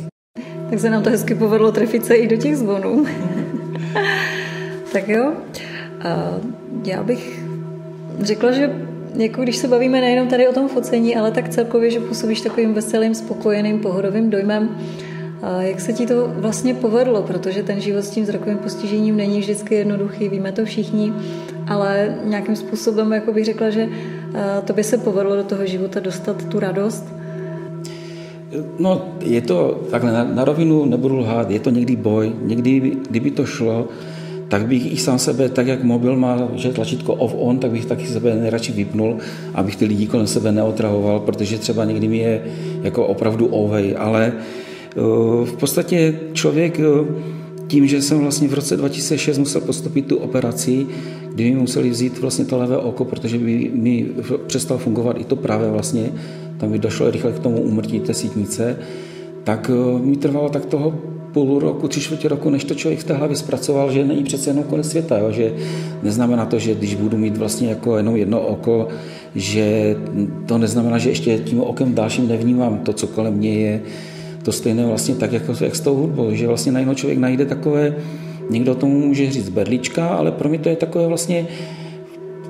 [0.69, 3.05] Tak se nám to hezky povedlo trefit se i do těch zvonů.
[4.93, 5.33] tak jo.
[6.01, 6.39] A
[6.85, 7.43] já bych
[8.21, 8.71] řekla, že
[9.15, 12.73] jako když se bavíme nejenom tady o tom focení, ale tak celkově, že působíš takovým
[12.73, 14.77] veselým, spokojeným, pohodovým dojmem,
[15.41, 19.39] a jak se ti to vlastně povedlo, protože ten život s tím zrakovým postižením není
[19.39, 21.13] vždycky jednoduchý, víme to všichni,
[21.67, 23.89] ale nějakým způsobem jako bych řekla, že
[24.65, 27.05] to by se povedlo do toho života dostat tu radost.
[28.79, 33.31] No, je to takhle na, na rovinu, nebudu lhát, je to někdy boj, někdy, kdyby
[33.31, 33.87] to šlo,
[34.47, 38.07] tak bych i sám sebe, tak jak mobil má že tlačítko off-on, tak bych taky
[38.07, 39.17] sebe nejradši vypnul,
[39.53, 42.41] abych ty lidi kolem sebe neotrahoval, protože třeba někdy mi je
[42.81, 44.68] jako opravdu ovej, ale uh,
[45.45, 46.79] v podstatě člověk,
[47.67, 50.87] tím, že jsem vlastně v roce 2006 musel postupit tu operaci,
[51.33, 54.05] kdy mi museli vzít vlastně to levé oko, protože by mi
[54.47, 56.11] přestalo fungovat i to pravé vlastně,
[56.57, 58.77] tam by došlo rychle k tomu umrtí té sítnice,
[59.43, 60.93] tak eh, mi trvalo tak toho
[61.33, 64.49] půl roku, tři čtvrtě roku, než to člověk v té hlavě zpracoval, že není přece
[64.49, 65.31] jenom konec světa, jo?
[65.31, 65.53] že
[66.03, 68.87] neznamená to, že když budu mít vlastně jako jenom jedno oko,
[69.35, 69.95] že
[70.45, 73.81] to neznamená, že ještě tím okem dalším nevnímám to, co kolem mě je,
[74.43, 77.95] to stejné vlastně tak, jako, jak s tou hudbou, že vlastně najednou člověk najde takové,
[78.49, 81.47] někdo tomu může říct berlička, ale pro mě to je takové vlastně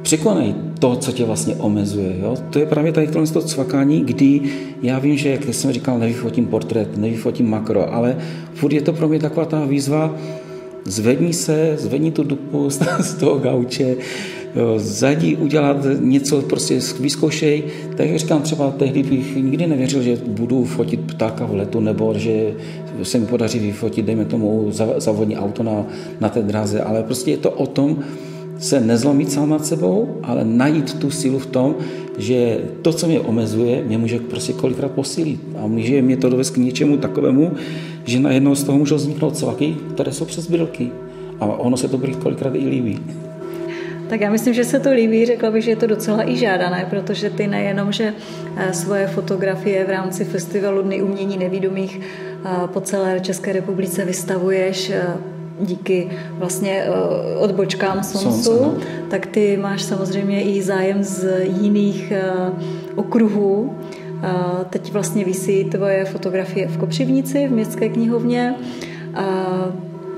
[0.01, 2.15] překonej to, co tě vlastně omezuje.
[2.19, 2.37] Jo?
[2.49, 4.41] To je právě tady tohle to cvakání, kdy
[4.81, 8.17] já vím, že, jak jsem říkal, nevyfotím portrét, nevyfotím makro, ale
[8.53, 10.15] furt je to pro mě taková ta výzva,
[10.85, 13.95] zvedni se, zvedni tu dupu z toho gauče,
[14.77, 17.63] zajdi udělat něco, prostě vyzkoušej.
[17.97, 22.53] Tak říkám, třeba tehdy bych nikdy nevěřil, že budu fotit ptáka v letu, nebo že
[23.03, 25.85] se mi podaří vyfotit, dejme tomu, závodní auto na,
[26.19, 27.97] na té dráze, ale prostě je to o tom,
[28.59, 31.75] se nezlomit sám nad sebou, ale najít tu sílu v tom,
[32.17, 35.39] že to, co mě omezuje, mě může prostě kolikrát posílit.
[35.63, 37.51] A může mě to dovést k něčemu takovému,
[38.05, 40.91] že najednou z toho můžou vzniknout cvaky, které jsou přes brilky.
[41.39, 42.99] A ono se to kolikrát i líbí.
[44.09, 46.87] Tak já myslím, že se to líbí, řekla bych, že je to docela i žádané,
[46.89, 48.13] protože ty nejenom, že
[48.55, 54.89] eh, svoje fotografie v rámci festivalu Dny umění nevídomých eh, po celé České republice vystavuješ
[54.89, 55.03] eh,
[55.61, 56.85] díky vlastně
[57.39, 58.77] odbočkám Sonsu,
[59.09, 62.13] tak ty máš samozřejmě i zájem z jiných
[62.95, 63.75] okruhů.
[64.69, 68.55] Teď vlastně vysí tvoje fotografie v Kopřivnici, v městské knihovně.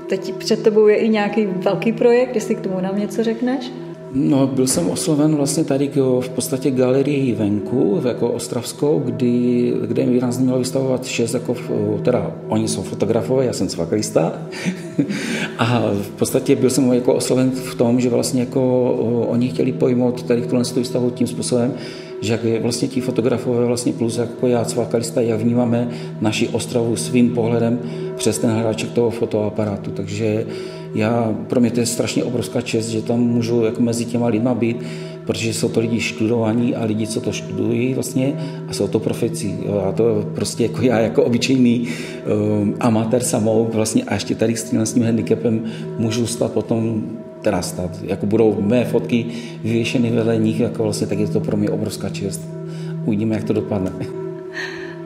[0.08, 3.72] Teď před tebou je i nějaký velký projekt, jestli k tomu nám něco řekneš?
[4.14, 10.20] No, byl jsem osloven vlastně tady v podstatě galerii venku, jako Ostravskou, kdy, kde mi
[10.20, 11.56] nás mělo vystavovat šest, jako,
[12.02, 14.42] teda oni jsou fotografové, já jsem cvaklista.
[15.58, 18.90] a v podstatě byl jsem jako osloven v tom, že vlastně jako
[19.28, 21.74] oni chtěli pojmout tady tuhle výstavu tím způsobem,
[22.22, 25.88] že jak vlastně ti fotografové vlastně plus jako já cvakalista, jak vnímáme
[26.20, 27.78] naši Ostravu svým pohledem
[28.16, 29.90] přes ten hráček toho fotoaparátu.
[29.90, 30.46] Takže
[30.94, 34.54] já, pro mě to je strašně obrovská čest, že tam můžu jako mezi těma lidma
[34.54, 34.76] být,
[35.24, 38.32] protože jsou to lidi študovaní a lidi, co to študují vlastně
[38.68, 39.58] a jsou to profecí.
[39.88, 41.88] A to prostě jako já, jako obyčejný
[42.60, 45.64] um, amatér samou vlastně a ještě tady s tím, s tím handicapem
[45.98, 47.02] můžu stát potom
[47.42, 47.60] teda.
[48.02, 49.26] Jako budou mé fotky
[49.62, 52.48] vyvěšeny vedle nich, jako vlastně, tak je to pro mě obrovská čest.
[53.04, 53.92] Uvidíme, jak to dopadne.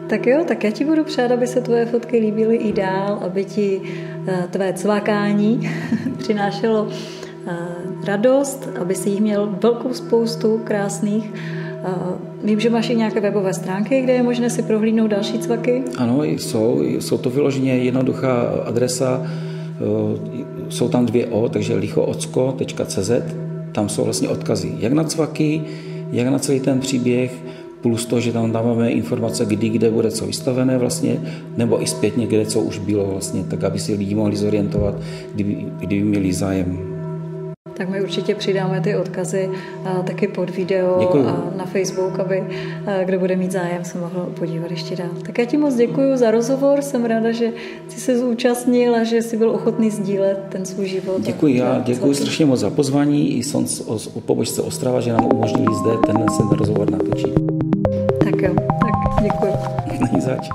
[0.09, 3.45] Tak jo, tak já ti budu přát, aby se tvoje fotky líbily i dál, aby
[3.45, 3.81] ti
[4.27, 5.71] eh, tvé cvakání
[6.19, 6.89] přinášelo
[7.47, 7.53] eh,
[8.05, 11.33] radost, aby si jich měl velkou spoustu krásných.
[11.35, 11.91] Eh,
[12.45, 15.83] vím, že máš i nějaké webové stránky, kde je možné si prohlídnout další cvaky.
[15.99, 16.83] Ano, jsou.
[16.83, 19.27] Jsou to vyloženě jednoduchá adresa.
[20.69, 23.11] Jsou tam dvě O, takže lichoocko.cz.
[23.73, 25.63] Tam jsou vlastně odkazy jak na cvaky,
[26.13, 27.43] jak na celý ten příběh,
[27.81, 31.21] plus to, že tam dáváme informace, kdy, kde bude co vystavené vlastně,
[31.57, 34.95] nebo i zpětně, kde co už bylo vlastně, tak aby si lidi mohli zorientovat,
[35.35, 36.96] kdyby, kdyby měli zájem
[37.77, 39.51] tak my určitě přidáme ty odkazy
[39.85, 41.27] a taky pod video děkuju.
[41.27, 42.45] a na Facebook, aby
[43.05, 45.11] kdo bude mít zájem, se mohl podívat ještě dál.
[45.27, 47.53] Tak já ti moc děkuji za rozhovor, jsem ráda, že
[47.89, 51.21] jsi se zúčastnil a že jsi byl ochotný sdílet ten svůj život.
[51.21, 55.29] Děkuji, já děkuji strašně moc za pozvání i Sons o, o pobočce Ostrava, že nám
[55.35, 57.35] umožnili zde ten, ten rozhovor natočit.
[58.25, 59.53] Tak jo, tak děkuji.
[60.01, 60.49] Není zač.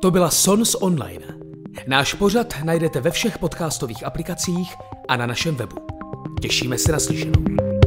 [0.00, 1.24] To byla Sons Online.
[1.86, 4.74] Náš pořad najdete ve všech podcastových aplikacích
[5.08, 5.76] a na našem webu.
[6.40, 7.77] Těšíme se na slyšenou.